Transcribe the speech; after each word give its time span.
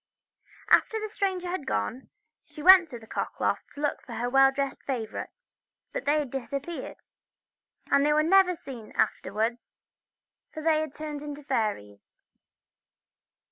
After 0.71 0.99
the 0.99 1.07
stranger 1.07 1.47
had 1.47 1.67
gone 1.67 2.09
she 2.43 2.63
went 2.63 2.89
to 2.89 2.97
the 2.97 3.05
cock 3.05 3.39
loft 3.39 3.69
to 3.75 3.81
look 3.81 4.01
for 4.01 4.13
her 4.13 4.27
well 4.31 4.51
dressed 4.51 4.81
favourites, 4.81 5.59
but 5.93 6.05
they 6.05 6.17
had 6.17 6.31
disappeared, 6.31 6.97
and 7.91 8.03
they 8.03 8.11
were 8.11 8.23
never 8.23 8.55
seen 8.55 8.93
afterwards, 8.93 9.77
for 10.51 10.63
they 10.63 10.79
were 10.79 10.89
turned 10.89 11.21
into 11.21 11.43
fairies. 11.43 12.17